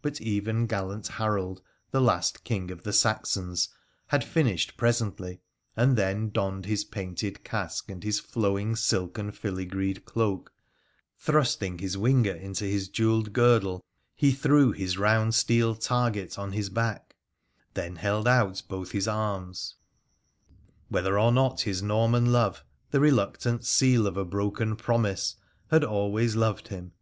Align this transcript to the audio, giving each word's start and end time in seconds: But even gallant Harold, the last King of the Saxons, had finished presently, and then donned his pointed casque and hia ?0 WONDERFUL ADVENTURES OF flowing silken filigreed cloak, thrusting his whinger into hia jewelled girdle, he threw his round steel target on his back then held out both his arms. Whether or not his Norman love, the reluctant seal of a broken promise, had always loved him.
But 0.00 0.18
even 0.18 0.66
gallant 0.66 1.06
Harold, 1.08 1.60
the 1.90 2.00
last 2.00 2.42
King 2.42 2.70
of 2.70 2.84
the 2.84 2.92
Saxons, 2.94 3.68
had 4.06 4.24
finished 4.24 4.78
presently, 4.78 5.42
and 5.76 5.94
then 5.94 6.30
donned 6.30 6.64
his 6.64 6.84
pointed 6.86 7.44
casque 7.44 7.90
and 7.90 8.02
hia 8.02 8.12
?0 8.12 8.22
WONDERFUL 8.22 8.22
ADVENTURES 8.22 8.24
OF 8.24 8.30
flowing 8.72 8.76
silken 8.76 9.30
filigreed 9.30 10.06
cloak, 10.06 10.54
thrusting 11.18 11.76
his 11.80 11.98
whinger 11.98 12.32
into 12.32 12.64
hia 12.64 12.80
jewelled 12.90 13.34
girdle, 13.34 13.84
he 14.16 14.32
threw 14.32 14.70
his 14.72 14.96
round 14.96 15.34
steel 15.34 15.74
target 15.74 16.38
on 16.38 16.52
his 16.52 16.70
back 16.70 17.14
then 17.74 17.96
held 17.96 18.26
out 18.26 18.62
both 18.70 18.92
his 18.92 19.06
arms. 19.06 19.74
Whether 20.88 21.18
or 21.18 21.30
not 21.30 21.60
his 21.60 21.82
Norman 21.82 22.32
love, 22.32 22.64
the 22.90 23.00
reluctant 23.00 23.66
seal 23.66 24.06
of 24.06 24.16
a 24.16 24.24
broken 24.24 24.76
promise, 24.76 25.36
had 25.70 25.84
always 25.84 26.36
loved 26.36 26.68
him. 26.68 26.92